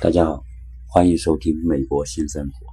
[0.00, 0.42] 大家好，
[0.88, 2.66] 欢迎收听《美国新生活》。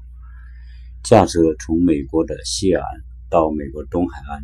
[1.03, 2.83] 驾车从美国的西岸
[3.29, 4.43] 到美国东海岸，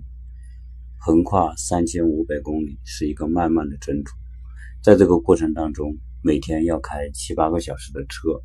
[0.99, 4.11] 横跨三千五百公里，是一个漫漫的征途。
[4.83, 8.41] 在这个过程当中，每天要开七八个小时的车，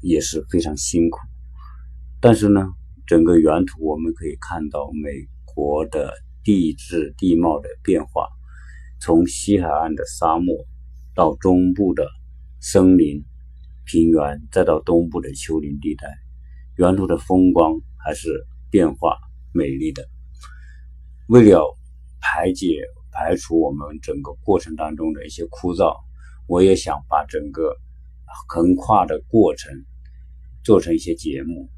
[0.00, 1.18] 也是非常辛苦。
[2.18, 2.66] 但是呢，
[3.06, 5.10] 整个沿途我们可以看到美
[5.44, 8.26] 国的地质地貌的变化，
[9.00, 10.56] 从西海岸的沙漠
[11.14, 12.08] 到中部的
[12.60, 13.22] 森林。
[13.86, 16.08] 平原，再到东部的丘陵地带，
[16.76, 18.28] 沿途的风光还是
[18.68, 19.16] 变化
[19.54, 20.04] 美丽的。
[21.28, 21.76] 为了
[22.20, 25.96] 排解、排除我们整个过程当中的一些枯燥，
[26.48, 27.76] 我也想把整个
[28.48, 29.72] 横跨的过程
[30.64, 31.70] 做成一些节目。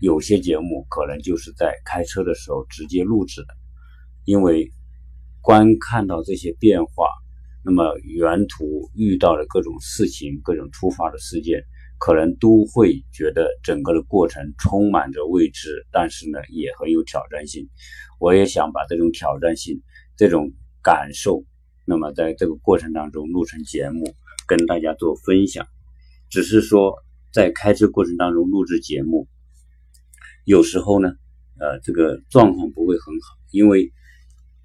[0.00, 3.48] 有些节目可能就是在开车的时候直接录制的，
[4.24, 4.70] 因为
[5.40, 7.06] 观看到这些变化。
[7.68, 11.64] 那么沿途遇到的各种事情、各种突发的事件，
[11.98, 17.68] 可能都会觉得整个的过程充满着未知，但是呢，也很有挑战性。
[18.20, 19.82] 我也想把这种挑战性、
[20.16, 21.44] 这种感受，
[21.84, 24.14] 那么在这个过程当中录成节目，
[24.46, 25.66] 跟大家做分享。
[26.30, 26.94] 只是说，
[27.32, 29.26] 在开车过程当中录制节目，
[30.44, 31.08] 有时候呢，
[31.58, 33.90] 呃，这个状况不会很好，因为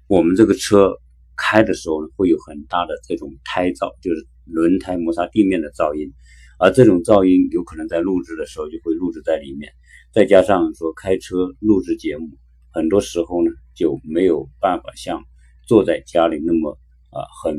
[0.06, 0.96] 我们这个车。
[1.42, 6.12] 开的时候呢，会有很大的这种胎噪，就是轮胎摩擦地面的噪音，
[6.60, 9.72] 而这种噪音有可能在录制的时候就会录制在里面。
[10.12, 12.28] 再加上说开车录制节目，
[12.70, 15.20] 很多时候呢就没有办法像
[15.66, 16.78] 坐在家里那么
[17.10, 17.56] 啊很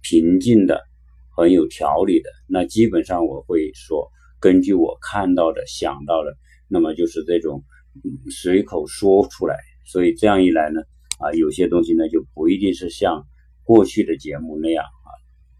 [0.00, 0.80] 平静的、
[1.36, 2.30] 很有条理的。
[2.48, 4.08] 那基本上我会说，
[4.40, 6.34] 根据我看到的、想到的，
[6.66, 7.62] 那么就是这种
[8.30, 9.56] 随口说出来。
[9.84, 10.80] 所以这样一来呢。
[11.18, 13.26] 啊，有些东西呢就不一定是像
[13.64, 15.08] 过去的节目那样啊，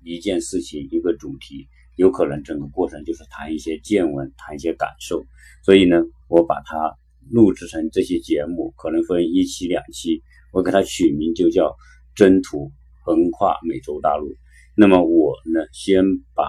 [0.04, 5.24] 一件事情一个主题，有可能整个过程就是谈一些见闻，谈一些感受。
[5.64, 5.96] 所以呢，
[6.28, 6.96] 我把它
[7.30, 10.22] 录制成这些节目，可能分一期两期，
[10.52, 11.68] 我给它取名就叫
[12.14, 12.70] 《征途
[13.02, 14.28] 横跨美洲大陆》。
[14.76, 16.44] 那么我呢，先把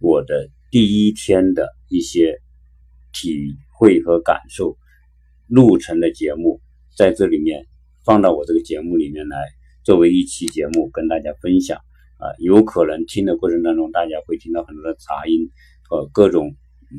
[0.00, 2.40] 我的第一天的一些
[3.12, 4.76] 体会和感受
[5.46, 6.60] 录成的节目，
[6.96, 7.64] 在这里面。
[8.08, 9.36] 放到我这个节目里面来，
[9.84, 11.76] 作为一期节目跟大家分享
[12.16, 15.50] 啊，有可能听的过程当中，大家会听到很多的杂音
[15.86, 16.56] 和各种
[16.90, 16.96] 嗯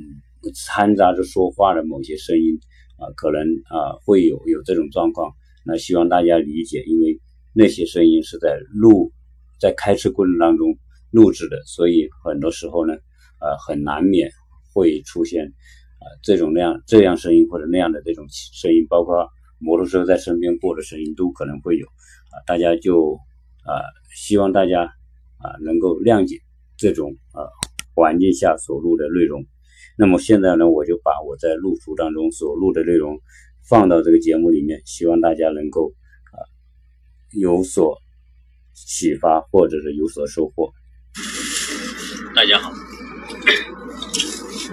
[0.54, 2.60] 掺杂着说话的某些声音
[3.00, 5.34] 啊，可能啊会有有这种状况，
[5.66, 7.20] 那希望大家理解，因为
[7.54, 9.12] 那些声音是在录
[9.60, 10.78] 在开车过程当中
[11.10, 12.94] 录制的，所以很多时候呢，
[13.42, 14.30] 呃，很难免
[14.76, 19.28] 会出现啊这种那样这样声音或者那样的这种声音，包括。
[19.60, 23.20] 摩托车在身边过的声音都可能会有，啊，大家就
[23.66, 23.84] 啊，
[24.16, 26.42] 希望大家啊能够谅解
[26.78, 27.44] 这种啊
[27.94, 29.46] 环境下所录的内容。
[29.98, 33.20] 那么现在呢，我就把我在录书当中所录的内容
[33.68, 35.94] 放到这个节目里面，希望大家能够
[36.32, 36.40] 啊
[37.32, 37.98] 有所
[38.74, 40.72] 启发或者是有所收获。
[42.34, 42.72] 大家好，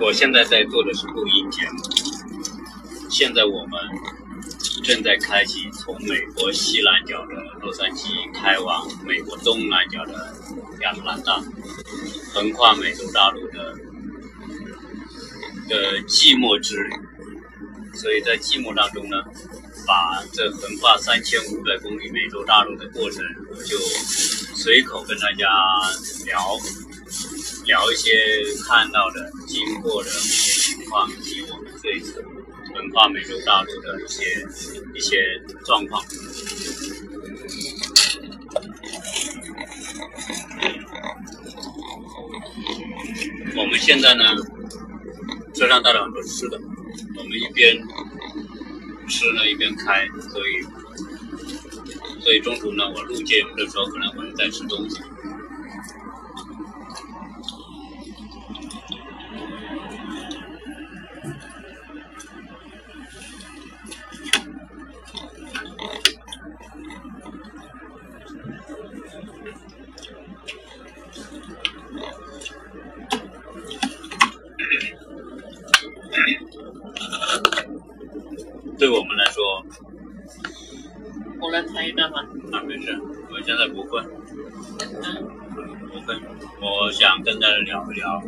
[0.01, 4.16] 我现在在做的是录音节目，现在我们。
[4.83, 10.35] 正在开启从美国西南角的洛杉矶开往美国东南角的
[10.81, 11.43] 亚特兰大，
[12.33, 13.75] 横跨美洲大陆的
[15.69, 16.91] 的寂寞之旅。
[17.95, 19.17] 所以在寂寞当中呢，
[19.87, 23.79] 把这横跨三千五百公里美洲大陆的过程，我就
[24.55, 25.49] 随口跟大家
[26.27, 26.59] 聊
[27.65, 32.23] 聊一些看到的、经过的情况，以及我们这一次。
[32.77, 34.25] 横跨美洲大陆的一些
[34.95, 36.03] 一些状况。
[43.57, 44.25] 我们现在呢，
[45.55, 46.61] 车上带了很多吃的，
[47.17, 47.83] 我们一边
[49.09, 50.63] 吃呢一边开，所以
[52.21, 55.01] 所以中途呢，我录节目的时候可能会在吃东西。
[78.79, 79.65] 对我们来说，
[81.41, 82.19] 我来参与的吗？
[82.53, 82.95] 啊，没事，
[83.33, 84.05] 我现在不困。
[85.91, 86.21] 不困，
[86.61, 88.23] 我想跟大家聊一聊，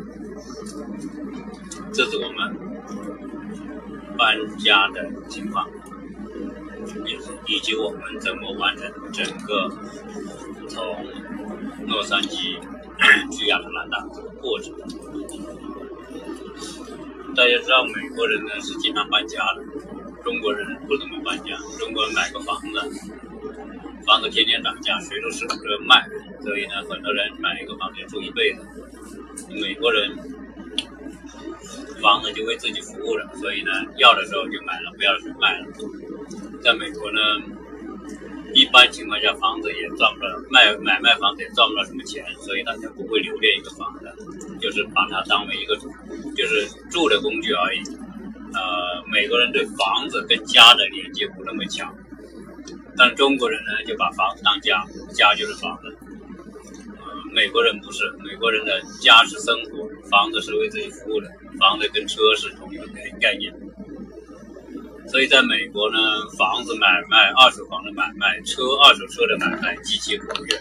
[1.93, 2.55] 这是我们
[4.19, 5.67] 搬家的情况，
[7.06, 7.17] 以
[7.55, 9.71] 以及我们怎么完成整个
[10.69, 10.85] 从
[11.87, 12.59] 洛杉矶
[13.31, 14.75] 去亚特兰大这个过程。
[17.35, 19.65] 大家知道美国人呢是经常搬家的，
[20.25, 21.56] 中国人不怎么搬家。
[21.79, 22.67] 中国人买个房子，
[24.05, 26.06] 房子天天涨价，谁都舍不得卖，
[26.43, 28.61] 所以呢，很多人买一个房子住一辈子。
[29.49, 30.17] 美国人
[32.00, 35.67] 房子就为自己服务了，所以呢，要的时候就买了，不要的时候卖了。
[36.62, 37.20] 在美国呢。
[38.55, 44.11] 一般情况下，房子也赚不了，卖买卖房子也赚不了什么钱，所以大家不会留恋一个房子，
[44.58, 45.76] 就是把它当为一个
[46.34, 47.82] 就是住的工具而已。
[48.55, 51.94] 呃，美国人对房子跟家的连接不那么强，
[52.96, 54.82] 但中国人呢就把房子当家，
[55.12, 55.94] 家就是房子。
[57.33, 63.53] 美国人不是，美国人的家是生活，房子是为自己服务的，房子跟车是同一个概概念。
[65.09, 65.99] 所以，在美国呢，
[66.37, 70.59] 房子买卖、二手房的买卖、车、二手车的买卖极其活跃。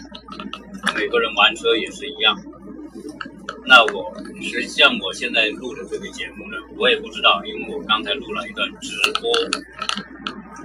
[0.94, 2.34] 美国人玩车也是一样。
[3.66, 9.30] 那我实际上我现在录的这个节目呢，我也不知道，因为我刚才录了一段直播。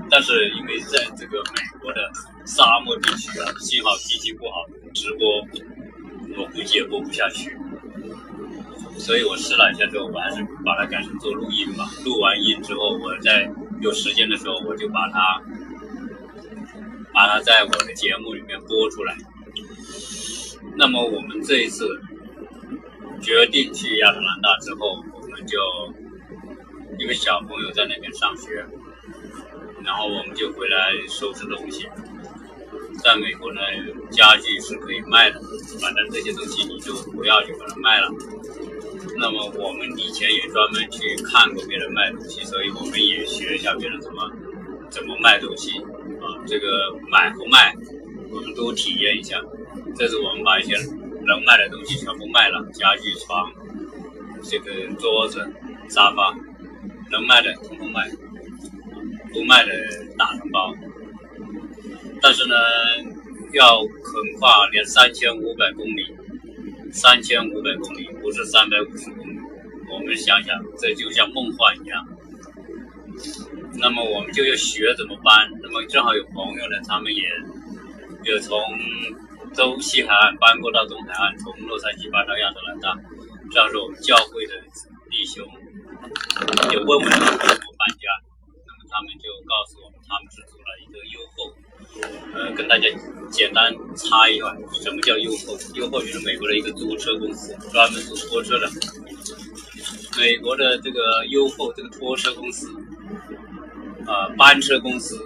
[0.09, 2.09] 但是因为在这个美国的
[2.45, 5.41] 沙漠地区啊，信号极其不好，直播
[6.37, 7.57] 我估计也播不下去。
[8.97, 11.89] 所以我试了一下之后，我还是把它改成做录音吧。
[12.05, 13.51] 录完音之后，我在。
[13.81, 15.41] 有时间的时候，我就把它，
[17.13, 19.13] 把它在我的节目里面播出来。
[20.77, 21.85] 那么我们这一次
[23.21, 25.59] 决定去亚特兰大之后，我们就
[26.97, 28.65] 因为小朋友在那边上学，
[29.83, 31.85] 然后我们就回来收拾东西。
[33.03, 33.59] 在美国呢，
[34.09, 35.41] 家具是可以卖的，
[35.81, 38.09] 反正这些东西你就不要就把它卖了。
[39.17, 44.31] 那么我们以前也专门去看过别人卖东西，所以我们也学一下别人怎么
[44.89, 45.77] 怎么卖东西
[46.21, 46.39] 啊。
[46.47, 47.75] 这个买和卖，
[48.31, 49.39] 我们都体验一下。
[49.95, 50.75] 这次我们把一些
[51.25, 53.51] 能卖的东西全部卖了，家具、床、
[54.41, 55.45] 这个桌子、
[55.89, 56.33] 沙发，
[57.11, 58.09] 能卖的统统卖，
[59.33, 59.71] 不卖的
[60.17, 60.73] 打成包。
[62.23, 62.55] 但是呢，
[63.51, 66.15] 要横跨连三千五百公里。
[66.93, 69.35] 三千五百公里不是三百五十公里，
[69.89, 72.05] 我们想想，这就像梦幻一样。
[73.79, 75.49] 那么我们就要学怎么搬。
[75.59, 77.23] 那么正好有朋友呢，他们也
[78.23, 78.61] 也从
[79.55, 82.95] 东西海岸搬过到东海岸，从洛杉矶搬到亚特兰大。
[83.51, 84.53] 这样是我们教会的
[85.09, 85.43] 弟兄，
[86.71, 88.05] 就问我们怎么搬家。
[88.63, 90.62] 那么他们就告诉我们，他们是租。
[92.33, 92.87] 呃，跟大家
[93.31, 95.57] 简单插一段，什么叫优厚？
[95.75, 98.69] 优厚就是美国的一个租车公司，专门做拖车的。
[100.17, 102.67] 美国的这个优厚这个拖车公司，
[104.05, 105.17] 呃，班车公司，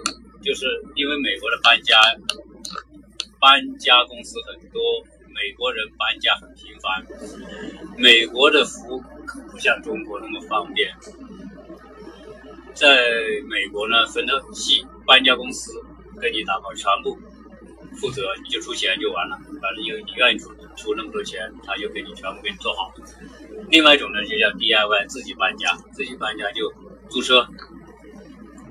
[0.42, 0.66] 就是
[0.96, 1.96] 因为美国的搬家
[3.38, 4.80] 搬家公司很多，
[5.28, 7.04] 美国人搬家很频繁。
[7.96, 9.02] 美国的服务
[9.50, 10.94] 不像中国那么方便，
[12.74, 13.10] 在
[13.48, 15.72] 美国呢，分得很细，搬家公司。
[16.18, 17.18] 给你打包全部
[18.00, 19.36] 负责，你就出钱就完了。
[19.60, 22.92] 反正你你愿意出出那么多钱，他就给你全部给你做好。
[23.70, 26.72] 另外一种呢，就叫 DIY，自己搬家，自己搬家就
[27.08, 27.46] 租车，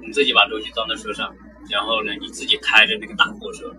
[0.01, 1.35] 你自己把东西装到车上，
[1.69, 3.75] 然后呢，你自己开着那个大货车。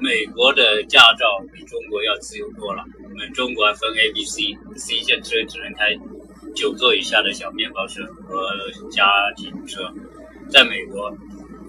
[0.00, 2.84] 美国的驾照比中国要自由多了。
[3.02, 5.98] 我们中国分 A、B、C，C 线车只能开
[6.54, 8.40] 九座以下的小面包车和
[8.90, 9.92] 家庭车，
[10.48, 11.12] 在美国。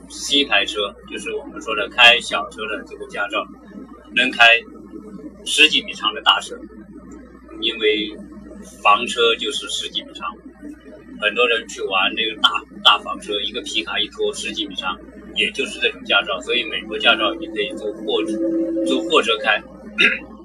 [0.09, 3.45] C 牌车就是我们说的开小车的这个驾照，
[4.15, 4.59] 能开
[5.45, 6.57] 十几米长的大车，
[7.61, 8.11] 因为
[8.81, 10.27] 房车就是十几米长，
[11.21, 12.49] 很多人去玩那个大
[12.83, 14.97] 大房车，一个皮卡一拖十几米长，
[15.35, 16.41] 也就是这种驾照。
[16.41, 18.31] 所以美国驾照你可以坐货车，
[18.87, 19.61] 租货车开，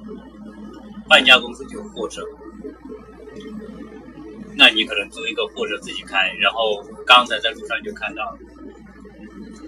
[1.08, 2.22] 搬家公司就货车，
[4.56, 8.36] 那你可能租一个货车自己开，然后刚才在路上就看到。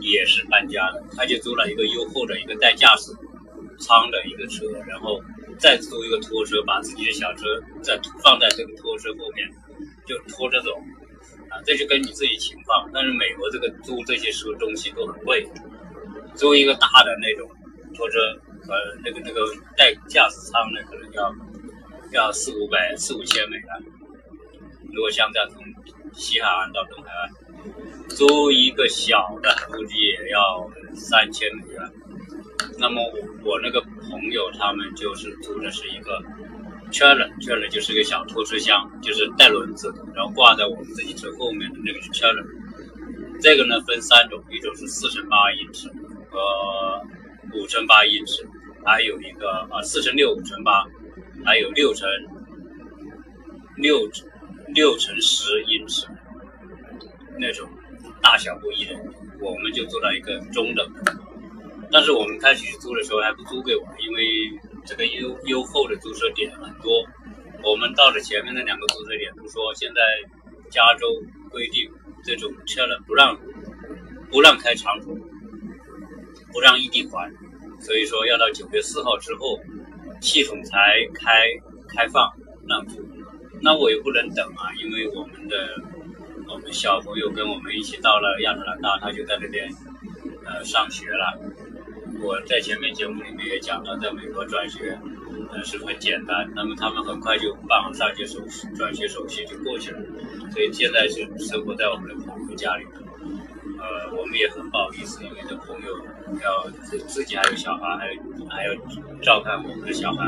[0.07, 3.11] 也是搬家的，他就租了一个优厚的一个带驾驶
[3.81, 5.21] 舱的一个车，然后
[5.59, 9.49] 再租一个拖车，把自己的小车再放在这个拖车后面，
[10.07, 10.71] 就拖着走，
[11.51, 12.89] 啊，这就跟你自己情况。
[12.95, 15.45] 但是美国这个租这些车东西都很贵，
[16.37, 17.51] 租一个大的那种
[17.93, 18.19] 拖车，
[18.71, 19.41] 呃，那个那个
[19.77, 21.35] 带驾驶舱的可能要
[22.13, 23.67] 要四五百四五千美元。
[24.95, 25.65] 如果像这样从
[26.13, 27.46] 西海岸到东海岸。
[28.09, 31.83] 租一个小的，估计也要三千美元。
[32.79, 36.23] 那么我我那个朋友他们就是租的是一个
[36.91, 42.45] trailer，trailer 就是一个小拖车厢，就是带轮子，然后挂在我们自己车后面的那个是 trailer。
[43.41, 45.89] 这个呢分三种，一种是四乘八英尺
[46.31, 47.03] 和
[47.55, 48.47] 五乘八英尺，
[48.85, 50.87] 还有一个啊四乘六五乘八，
[51.45, 52.09] 还有六乘
[53.77, 54.09] 六
[54.75, 56.07] 六乘十英尺
[57.39, 57.69] 那种
[58.23, 58.95] 大小不一的，
[59.41, 60.87] 我们就做到一个中等。
[61.91, 64.25] 但是我们开始租的时候还不租给我，因为
[64.85, 67.05] 这个优优厚的租车点很多。
[67.63, 70.01] 我们到了前面那两个租车点，都说现在
[70.71, 71.07] 加州
[71.51, 71.89] 规定
[72.25, 73.39] 这种车呢不让
[74.31, 75.17] 不让开长途，
[76.53, 77.33] 不让异地还，
[77.81, 79.59] 所以说要到九月四号之后，
[80.21, 81.47] 系统才开
[81.89, 82.33] 开放
[82.69, 83.01] 让租。
[83.63, 85.57] 那我也不能等啊，因为我们的
[86.49, 89.69] 我们小朋友跟我们一起到了亚特兰大，他就在那边
[90.45, 91.39] 呃上学了。
[92.23, 94.99] 我在前面节目里面也讲到，在美国转学
[95.53, 100.01] 呃是很简单，那么他们很快就办好上学手续，转学手续就过去了。
[100.51, 102.87] 所以现在是生活在我们的朋友家里，
[103.79, 105.99] 呃，我们也很不好意思，因为这朋友
[106.43, 108.75] 要自自己还有小孩，还有还要
[109.21, 110.27] 照看我们的小孩，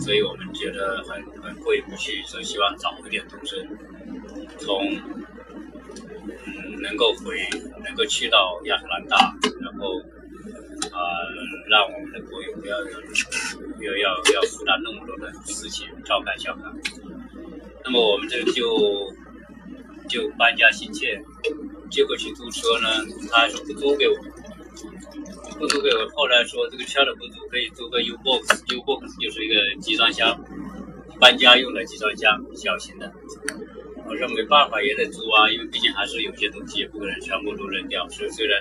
[0.00, 3.68] 所以我们觉得很很过意不去，所以希望早一点通知，
[4.58, 4.96] 从
[6.82, 7.38] 能够回
[7.84, 10.00] 能够去到亚特兰大，然后。
[10.92, 10.98] 啊，
[11.68, 12.90] 让我们的朋友不要要
[13.80, 16.62] 要要要负担那么多的事情，照看小孩。
[17.84, 19.12] 那么我们这就
[20.08, 21.20] 就搬家心切，
[21.90, 22.88] 结果去租车呢，
[23.30, 24.16] 他说不租给我，
[25.58, 26.08] 不租给我。
[26.14, 30.40] 后来说这个车的不租，可以租个 U box，U box 就是一个集装箱，
[31.20, 33.12] 搬家用的集装箱，小型的。
[34.08, 38.60] 我说没办法也得租啊，因为毕竟还是有些东西也不可能全部都扔掉，所以虽然。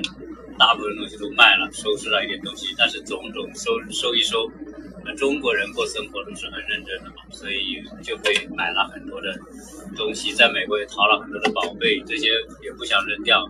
[0.60, 4.52] 大部分东西都卖了，收拾了一点东西，但是种种收收一收，
[5.06, 9.40] 那中国人过生活都是很认真的嘛，所以就会买了很多的
[9.96, 12.30] 东西，在美国也淘了很多的宝贝，这些
[12.64, 13.48] 也不想扔掉，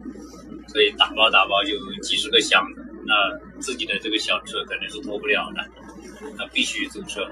[0.67, 3.13] 所以打包打包就几十个箱子，那
[3.61, 5.65] 自己的这个小车肯定是拖不了的，
[6.37, 7.25] 那必须租车，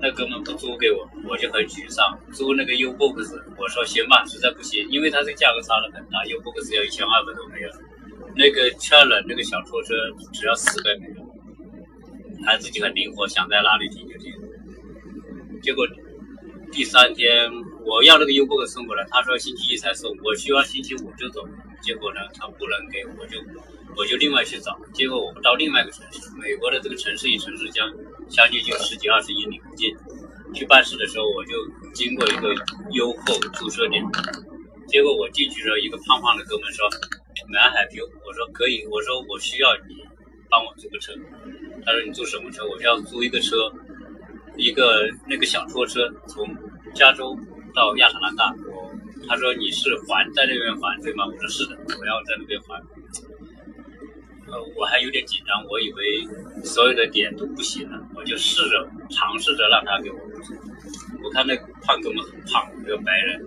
[0.00, 7.70] 那哥们不租给我，我就很沮丧，租那个 U box，我说行吧，实在不行，因为它这个价格差的很大，U box 要一千二百多美元。
[8.36, 9.94] 那个车轮，那个小拖车
[10.32, 11.16] 只要四百美元，
[12.44, 14.32] 他自己很灵活，想在哪里停就停。
[15.62, 15.86] 结果
[16.72, 17.48] 第三天
[17.86, 21.46] 我要那个 U box 送过来，他说星期一才送，我希望星期五就走。
[21.80, 23.38] 结果呢，他不能给我，就
[23.96, 24.76] 我就另外去找。
[24.92, 27.88] 结果我到另外一个城市，美国的这个城市与城市相
[28.28, 29.94] 相距就十几二十英里不近。
[30.54, 31.52] 去办事的时候，我就
[31.92, 32.54] 经过一个
[32.92, 34.04] 优厚租车点，
[34.86, 36.88] 结果我进去的时候，一个胖胖的哥们说。
[37.46, 39.96] 蛮海平，我说可以，我说我需要你
[40.48, 41.12] 帮我租个车。
[41.84, 42.64] 他说你租什么车？
[42.64, 43.70] 我要租一个车，
[44.56, 46.48] 一个那个小拖车，从
[46.94, 47.36] 加州
[47.74, 48.54] 到亚特兰大。
[48.66, 48.90] 我
[49.28, 51.26] 他说你是还在那边还对吗？
[51.26, 52.80] 我说是的，我要在那边还。
[54.46, 60.18] 呃，我还有点紧张，我以为所有的点都不行了，我就试着尝试着让他给我。
[61.22, 63.46] 我看那胖哥们很胖，一个白人，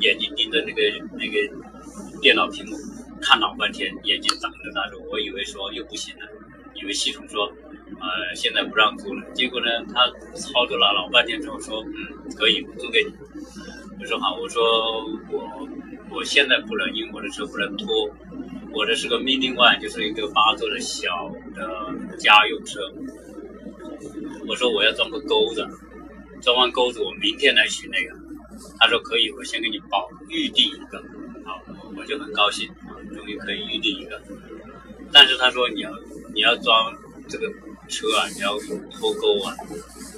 [0.00, 0.82] 眼睛盯着那个
[1.16, 1.62] 那个。
[2.22, 2.76] 电脑屏幕
[3.20, 6.26] 看老半天，眼睛长着那种，我以为说又不行了，
[6.72, 7.52] 以为系统说，
[8.00, 9.20] 呃，现在不让做了。
[9.34, 10.06] 结果呢，他
[10.36, 13.12] 操作了老半天之后说，嗯，可以租给你。
[14.00, 15.68] 我说好，我说我
[16.10, 18.08] 我现在不能，因为我的车不能拖，
[18.74, 22.80] 我这是个 Mini One，就是一个八座的小的家用车。
[24.48, 25.66] 我说我要装个钩子，
[26.40, 28.16] 装完钩子我明天来取那个。
[28.78, 30.98] 他说可以，我先给你报预定一个。
[31.44, 31.60] 好
[31.96, 32.68] 我就很高兴，
[33.14, 34.20] 终于可以预定一个。
[35.12, 35.90] 但是他说你要
[36.34, 36.94] 你要装
[37.28, 37.48] 这个
[37.88, 39.54] 车啊，你要有脱钩啊，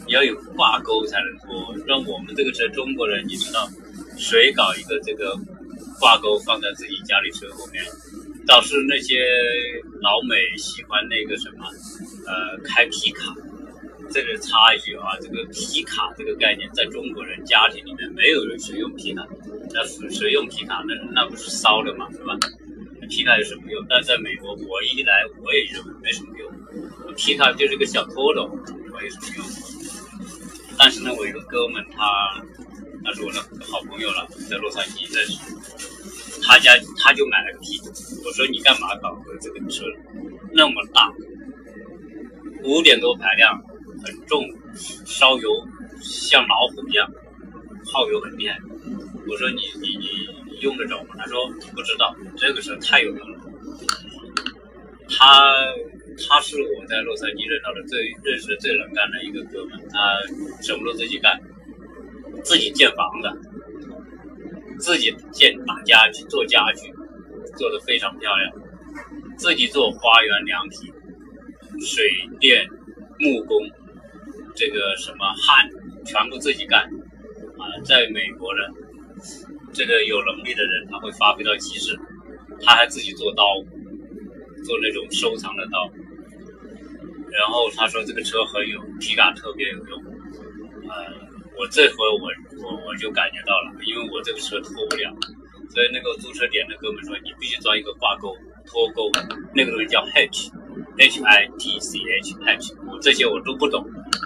[0.07, 1.75] 你要有挂钩才能脱。
[1.87, 3.69] 让我们这个车中国人，你知道，
[4.17, 5.37] 谁搞一个这个
[5.99, 7.85] 挂钩放在自己家里车后面？
[8.47, 9.25] 倒是那些
[10.01, 11.65] 老美喜欢那个什么，
[12.27, 13.35] 呃，开皮卡。
[14.13, 19.27] 这个插一句啊，这个皮卡这个概念，在中国人家庭里面没有人谁用皮卡。
[19.73, 20.85] 那谁用皮卡？
[20.87, 22.39] 那那不是烧的嘛，是吧？
[23.09, 23.85] 皮卡有什么用？
[23.89, 27.15] 但在美国，我一来我也认为没什么用。
[27.17, 28.47] 皮卡就是个小拖斗，
[28.93, 29.47] 没什么用。
[30.79, 32.45] 但是呢，我一个哥们，他
[33.05, 35.39] 他是我的好朋友了，在洛杉矶认识。
[36.47, 37.81] 他家他就买了个皮。
[38.25, 39.85] 我说你干嘛搞个这个车？
[40.53, 41.11] 那么大，
[42.63, 43.61] 五点多排量，
[44.05, 44.45] 很重，
[45.05, 45.51] 烧油
[46.01, 47.11] 像老虎一样，
[47.85, 48.59] 耗油很厉害。
[49.29, 51.15] 我说你你你用得着吗？
[51.19, 53.39] 他说不知道，这个车太有用了。
[55.09, 55.55] 他
[56.29, 60.21] 他是我在洛杉矶认到的最认识的最能干的一个哥们，他
[60.63, 61.41] 什么都自己干，
[62.45, 63.29] 自己建房子，
[64.85, 66.93] 自己建打家具做家具，
[67.57, 68.53] 做的非常漂亮，
[69.39, 70.93] 自己做花园凉亭，
[71.81, 72.05] 水
[72.39, 72.69] 电
[73.19, 73.59] 木工，
[74.55, 75.71] 这个什么焊，
[76.05, 76.83] 全部自己干
[77.57, 77.65] 啊。
[77.83, 78.61] 在美国呢，
[79.73, 81.99] 这个有能力的人他会发挥到极致，
[82.61, 83.43] 他还自己做刀，
[84.67, 85.91] 做那种收藏的刀。
[87.33, 90.05] 然后他说这个车很有皮感，特别有用。
[90.91, 91.24] 呃，
[91.59, 92.29] 我这回我
[92.63, 95.15] 我我就感觉到了，因为我这个车拖不了，
[95.71, 99.11] 所以那个租车点的哥们说你必须装一个挂钩脱钩，
[99.55, 103.85] 那个东西叫 hitch，h i t c h hitch，我这些我都不懂，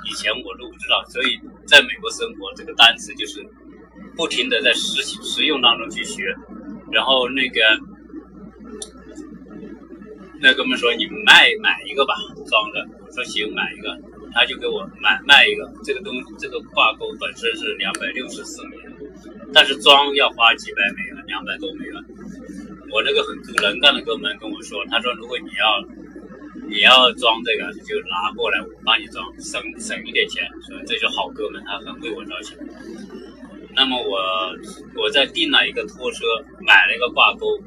[0.08, 3.44] 以前我都不知道，所以在美国生活这个单词就是
[4.16, 6.34] 不停的在实实用当中去学，
[6.92, 7.60] 然后那个。
[10.40, 12.14] 那哥们说：“你卖买一个吧，
[12.46, 13.90] 装着。”我说：“行，买一个。”
[14.32, 15.70] 他就给我买卖一个。
[15.84, 18.92] 这个东这个挂钩本身是两百六十四美元，
[19.52, 22.04] 但是装要花几百美元，两百多美元。
[22.90, 25.84] 我那个很能干的哥们跟我说：“他说如果你要
[26.68, 32.56] 你要装这个，就拿过来我帮你装，省省一点钱。”说这就好哥们，他很为我着想。
[33.74, 34.18] 那么我
[35.00, 36.24] 我在订了一个拖车，
[36.60, 37.58] 买了一个挂钩，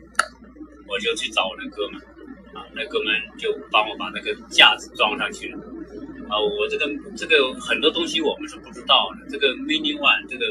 [0.88, 2.02] 我就去找我那哥们。
[2.54, 5.58] 啊，那哥们就帮我把那个架子装上去了。
[6.32, 9.30] 啊，我这个这个很多东西我们是不知道的。
[9.30, 10.48] 这个 Mini One，这个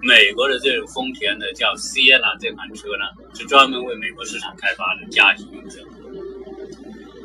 [0.00, 5.84] 美国的这种丰田的叫 Sienna 这款车呢，是专门为美国市场开发的家庭用车。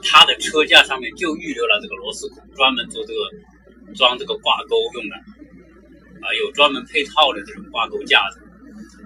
[0.03, 3.31] 它的车架上面就预留了这个螺丝孔，专门做这个
[3.95, 5.15] 装这个挂钩用的。
[6.19, 8.41] 啊，有专门配套的这种挂钩架子。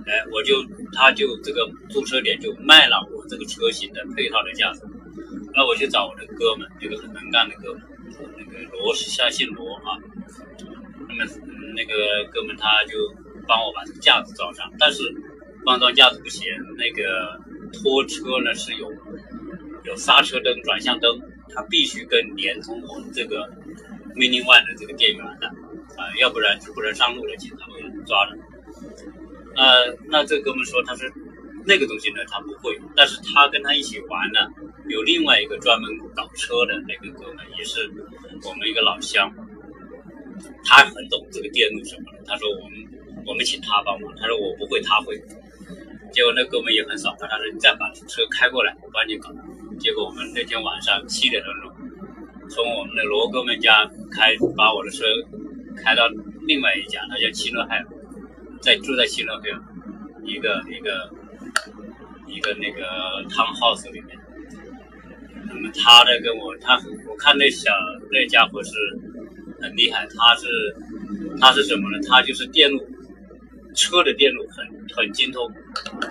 [0.07, 4.87] 哎，我就他就这个租车点就卖了我这个车型的配套的架子，
[5.53, 7.81] 那我就找我的哥们，一个很能干的哥们，
[8.71, 9.97] 罗是相信罗啊，
[11.07, 11.31] 那么
[11.75, 13.13] 那个哥们他就
[13.47, 15.03] 帮我把这个架子装上，但是
[15.65, 16.47] 放装架子不行，
[16.77, 17.39] 那个
[17.73, 18.91] 拖车呢是有
[19.83, 21.19] 有刹车灯、转向灯，
[21.53, 23.49] 它必须跟连通我们这个
[24.15, 28.37] Mini One 的这个电源的啊，要不然就不能上路了，警察会抓的。
[29.55, 31.11] 呃，那这哥们说他是
[31.65, 34.39] 那个东西呢，他不会，但是他跟他一起玩呢，
[34.89, 37.89] 有另外一个专门搞车的那个哥们，也是
[38.43, 39.31] 我们一个老乡，
[40.63, 42.23] 他很懂这个电路什么的。
[42.25, 42.79] 他说我们
[43.25, 45.15] 我们请他帮忙，他说我不会，他会。
[46.11, 49.29] 结果那哥们也很爽，他说你再把车开过来，我帮你搞。
[49.79, 55.03] 结果我们那天晚上七点多钟，从我们的罗哥们家开，把我的车
[55.75, 56.07] 开到
[56.47, 57.83] 另外一家，他叫齐乐海。
[58.61, 59.49] 在住在新乐海，
[60.23, 61.11] 一个一个
[62.27, 62.83] 一个那个
[63.29, 64.14] townhouse 里面。
[65.55, 66.75] 那么他的跟我，他
[67.09, 67.71] 我看那小
[68.11, 68.71] 那家伙是
[69.61, 70.47] 很厉害，他是
[71.39, 71.97] 他是什么呢？
[72.07, 72.85] 他就是电路
[73.73, 74.65] 车的电路很
[74.95, 75.49] 很精通。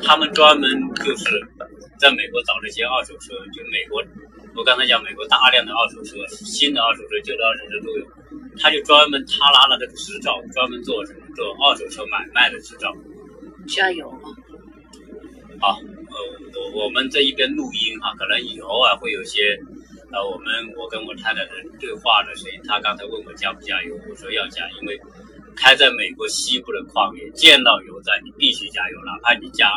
[0.02, 0.70] 他们专门
[1.04, 1.24] 就是
[1.98, 4.02] 在美国找那些二手车，就美国
[4.56, 8.06] 我刚才讲美国大量的二手车，新的二手车、旧的二手车都有。
[8.58, 11.20] 他就专门他拿了这个执照，专门做什么？
[11.34, 12.94] 做二手车买卖的执照。
[13.66, 14.28] 加油吗？
[15.60, 15.78] 好，
[16.72, 19.58] 我们这一边录音哈，可能偶尔会有些，
[20.12, 20.46] 呃，我们
[20.76, 21.50] 我跟我太太的
[21.80, 22.60] 对话的声音。
[22.64, 24.98] 她刚才问我加不加油，我说要加，因为
[25.56, 29.70] 开在美国西部的旷野，见到油站你必须加油，哪怕你加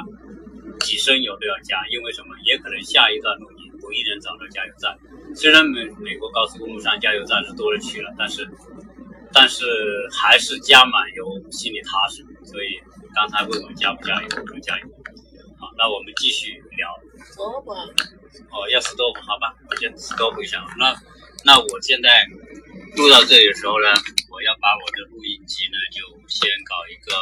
[0.80, 2.36] 几升油都要加，因为什么？
[2.46, 4.96] 也可能下一段路你不一定找到加油站。
[5.36, 8.48] 虽然美美国高速公路上加油站是多了去了，但是。
[9.34, 9.66] 但是
[10.10, 12.80] 还是加满油心里踏实，所以
[13.14, 14.88] 刚才问我加不加油，我说加油。
[15.78, 16.90] 好，那我们继续聊。
[17.26, 17.70] stop。
[17.70, 20.66] 哦，要 stop 好吧，我先 stop 一下。
[20.78, 20.96] 那
[21.46, 22.26] 那我现在
[22.96, 23.88] 录到这里的时候呢，
[24.30, 27.14] 我要把我的录音机呢就先搞一个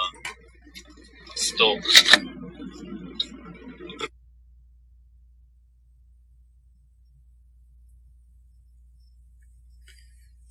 [1.36, 1.80] stop。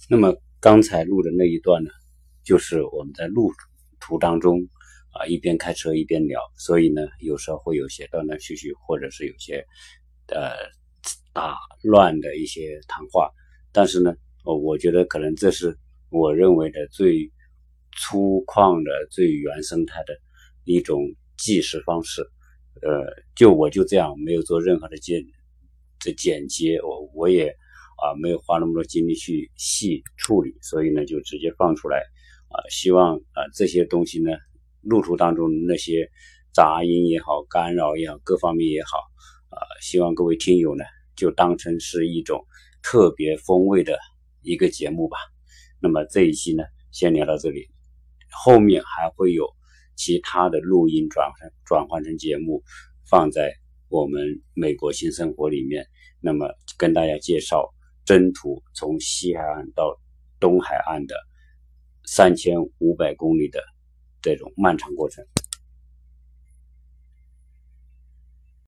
[0.08, 0.36] 那么。
[0.60, 1.90] 刚才录的那一段呢，
[2.42, 3.52] 就是我们在路
[4.00, 4.66] 途当中
[5.14, 9.64] 啊，一边开车一边聊，所以呢，有时候会有些断断续续，或者是有些
[10.27, 10.50] 呃
[11.33, 13.31] 打乱的一些谈话。
[13.72, 15.77] 但是呢，我觉得可能这是
[16.11, 17.31] 我认为的最
[17.96, 20.14] 粗犷的、最原生态的
[20.64, 21.00] 一种
[21.37, 22.22] 记实方式。
[22.83, 25.24] 呃，就我就这样，没有做任何的剪
[25.98, 27.55] 这剪接，我我也。
[27.96, 31.98] 啊，没有花那么多精力去细处理，所以呢，就直接放出来。
[32.48, 34.33] 啊，希望啊这些东西呢，
[34.84, 36.10] 路途当中那些
[36.52, 38.98] 杂音也好、干扰也好、各方面也好，
[39.50, 40.84] 啊，希望各位听友呢，
[41.16, 42.44] 就当成是一种
[42.82, 43.98] 特别风味的
[44.42, 45.16] 一个节目吧。
[45.80, 47.68] 那么这一期呢，先聊到这里，
[48.30, 49.46] 后面还会有
[49.96, 52.62] 其他的录音转换转换成节目，
[53.08, 53.52] 放在
[53.88, 55.86] 我们美国新生活里面，
[56.20, 57.72] 那么跟大家介绍。
[58.06, 59.98] 征途从西海岸到
[60.38, 61.16] 东海岸的
[62.04, 63.62] 三千五百公里的
[64.24, 65.22] 这种漫长过程。